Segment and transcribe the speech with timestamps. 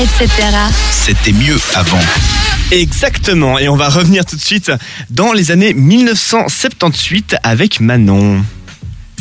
[0.00, 0.28] etc.
[0.90, 2.00] C'était mieux avant.
[2.70, 4.72] Exactement, et on va revenir tout de suite
[5.10, 8.42] dans les années 1978 avec Manon.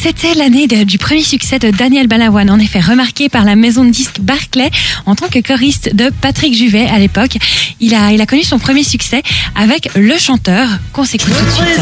[0.00, 3.90] C'était l'année du premier succès de Daniel Balavoine, en effet remarqué par la maison de
[3.90, 4.70] disques Barclay
[5.04, 7.36] en tant que choriste de Patrick Juvet à l'époque.
[7.80, 9.22] Il a, il a connu son premier succès
[9.54, 11.80] avec Le Chanteur, qu'on s'écoute tout de suite.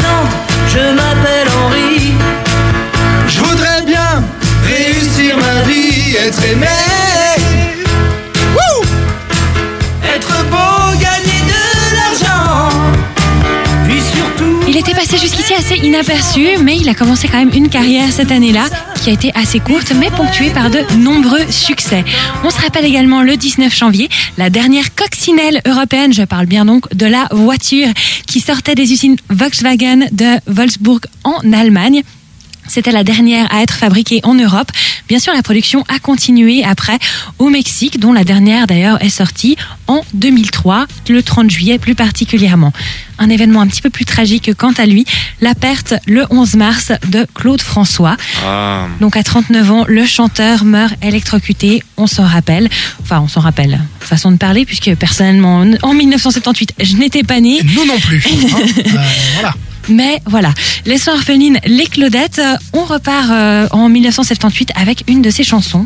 [0.67, 2.11] je m'appelle Henri.
[3.29, 4.23] Je voudrais bien
[4.65, 6.67] réussir ma vie, être aimé.
[14.81, 18.65] Était passé jusqu'ici assez inaperçu, mais il a commencé quand même une carrière cette année-là
[19.03, 22.03] qui a été assez courte, mais ponctuée par de nombreux succès.
[22.43, 24.09] On se rappelle également le 19 janvier,
[24.39, 27.89] la dernière coccinelle européenne, je parle bien donc de la voiture,
[28.25, 32.01] qui sortait des usines Volkswagen de Wolfsburg en Allemagne.
[32.71, 34.71] C'était la dernière à être fabriquée en Europe.
[35.09, 36.97] Bien sûr, la production a continué après
[37.37, 39.57] au Mexique, dont la dernière d'ailleurs est sortie
[39.87, 42.71] en 2003, le 30 juillet plus particulièrement.
[43.19, 45.03] Un événement un petit peu plus tragique quant à lui,
[45.41, 48.15] la perte le 11 mars de Claude François.
[48.45, 48.87] Ah.
[49.01, 52.69] Donc à 39 ans, le chanteur meurt électrocuté, on s'en rappelle.
[53.01, 53.81] Enfin, on s'en rappelle.
[53.99, 57.59] Façon de parler, puisque personnellement, en 1978, je n'étais pas née.
[57.75, 58.25] Nous non plus.
[58.31, 58.59] hein.
[58.77, 58.97] Euh,
[59.33, 59.55] voilà.
[59.89, 60.53] Mais voilà,
[60.85, 65.43] les soins orphelines, les Claudettes, euh, on repart euh, en 1978 avec une de ses
[65.43, 65.85] chansons.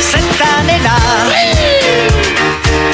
[0.00, 0.98] Cette année-là,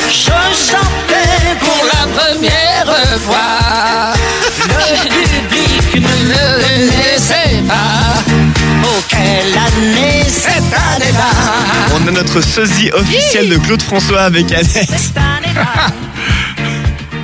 [0.09, 4.15] je chantais pour la première fois.
[4.69, 8.23] Le public ne me connaissait pas.
[8.85, 11.31] Oh, quelle année cette année-là!
[11.95, 14.69] On a notre sosie officiel de Claude François avec Annette.
[14.73, 15.87] Cette année-là.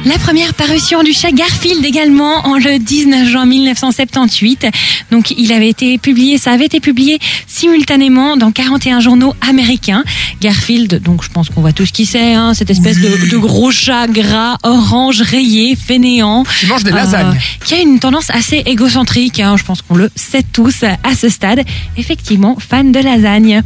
[0.04, 4.66] La première parution du chat Garfield également en le 19 juin 1978.
[5.10, 10.04] Donc il avait été publié, ça avait été publié simultanément dans 41 journaux américains.
[10.42, 13.70] Garfield, donc je pense qu'on voit tous qui c'est, hein, cette espèce de, de gros
[13.70, 16.44] chat gras, orange, rayé, fainéant.
[16.60, 17.38] Qui mange des Euh, lasagnes.
[17.64, 21.30] qui a une tendance assez égocentrique, hein, je pense qu'on le sait tous à ce
[21.30, 21.62] stade.
[21.96, 23.62] Effectivement, fan de lasagne.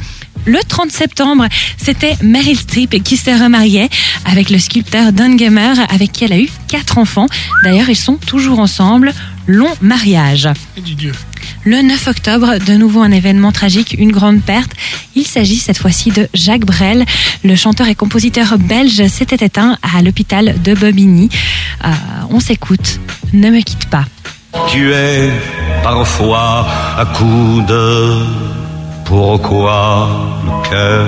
[0.49, 1.45] Le 30 septembre,
[1.77, 3.91] c'était Meryl Streep qui se remariait
[4.25, 7.27] avec le sculpteur Don Gamer, avec qui elle a eu quatre enfants.
[7.65, 9.13] D'ailleurs, ils sont toujours ensemble.
[9.47, 10.49] Long mariage.
[10.79, 11.13] Et du Dieu.
[11.65, 14.71] Le 9 octobre, de nouveau un événement tragique, une grande perte.
[15.15, 17.05] Il s'agit cette fois-ci de Jacques Brel.
[17.45, 21.29] Le chanteur et compositeur belge s'était éteint à l'hôpital de Bobigny.
[21.85, 21.89] Euh,
[22.31, 23.01] on s'écoute.
[23.35, 24.07] Ne me quitte pas.
[24.71, 25.31] Tu es
[25.83, 26.67] parfois
[26.97, 28.58] à coude.
[29.09, 30.07] Pourquoi
[30.45, 31.07] le cœur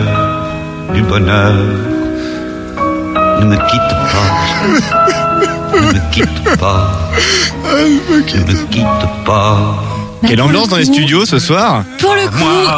[0.94, 1.52] du bonheur
[3.40, 7.10] ne me quitte pas Ne me quitte pas
[7.74, 8.84] Ne me quitte
[9.26, 9.84] pas
[10.22, 12.70] Bah, Quelle le ambiance dans les studios ce soir Pour le coup,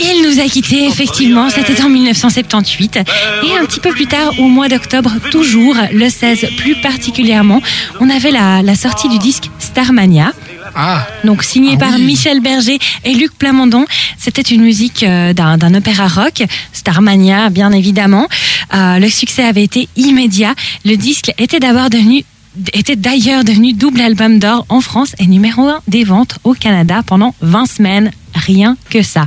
[0.00, 1.50] il nous a quittés, effectivement.
[1.50, 2.98] C'était en 1978.
[3.44, 7.60] Et un petit peu plus tard, au mois d'octobre, toujours, le 16 plus particulièrement,
[8.00, 10.32] on avait la, la sortie du disque Starmania.
[10.74, 12.02] Ah, Donc signé Ah par oui.
[12.04, 13.84] Michel Berger et Luc Plamondon.
[14.18, 16.42] C'était une musique euh, d'un d'un opéra rock,
[16.72, 18.28] Starmania bien évidemment.
[18.74, 20.54] Euh, le succès avait été immédiat.
[20.84, 22.24] Le disque était d'abord devenu
[22.72, 27.02] était d'ailleurs devenu double album d'or en France et numéro un des ventes au Canada
[27.04, 28.10] pendant 20 semaines.
[28.34, 29.26] Rien que ça.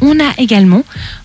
[0.00, 0.82] On a également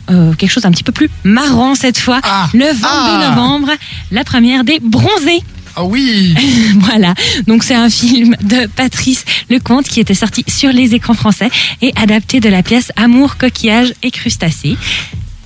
[0.10, 2.20] euh, quelque chose d'un petit peu plus marrant cette fois.
[2.24, 2.48] Ah.
[2.54, 3.30] Le 22 Ah.
[3.30, 3.70] novembre,
[4.12, 5.44] la première des Bronzés.
[5.76, 6.36] Ah oui.
[6.80, 7.14] Voilà,
[7.48, 11.50] donc c'est un film de Patrice Lecomte qui était sorti sur les écrans français
[11.82, 14.78] et adapté de la pièce Amour, coquillage et crustacés.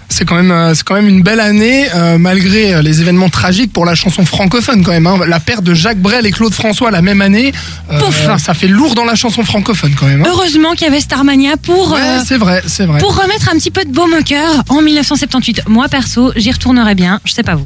[0.09, 3.27] C'est quand même, euh, c'est quand même une belle année euh, malgré euh, les événements
[3.27, 5.05] tragiques pour la chanson francophone quand même.
[5.05, 5.19] hein.
[5.27, 7.51] La perte de Jacques Brel et Claude François la même année,
[7.91, 8.37] euh, Pouf.
[8.37, 10.21] ça fait lourd dans la chanson francophone quand même.
[10.21, 10.29] hein.
[10.29, 12.99] Heureusement qu'il y avait Starmania pour, Ouais, euh, c'est vrai, c'est vrai.
[12.99, 15.63] pour remettre un petit peu de baume au cœur en 1978.
[15.67, 17.65] Moi perso, j'y retournerai bien, je sais pas vous.